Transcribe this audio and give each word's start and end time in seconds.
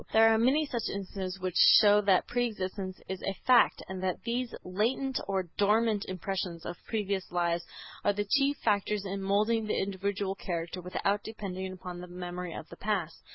There 0.13 0.33
are 0.33 0.37
many 0.39 0.65
such 0.65 0.89
instances 0.91 1.39
which 1.39 1.55
show 1.77 2.01
that 2.01 2.25
pre 2.25 2.47
existence 2.47 2.99
is 3.07 3.21
a 3.21 3.35
fact, 3.45 3.83
and 3.87 4.01
that 4.01 4.23
these 4.23 4.51
latent 4.63 5.19
or 5.27 5.43
dormant 5.59 6.05
impressions 6.05 6.65
of 6.65 6.75
previous 6.87 7.31
lives 7.31 7.65
are 8.03 8.11
the 8.11 8.25
chief 8.25 8.57
factors 8.65 9.05
in 9.05 9.21
moulding 9.21 9.67
the 9.67 9.77
individual 9.79 10.33
character 10.33 10.81
without 10.81 11.23
depending 11.23 11.71
upon 11.71 11.99
the 12.01 12.07
memory 12.07 12.51
of 12.55 12.67
the 12.69 12.77
past. 12.77 13.21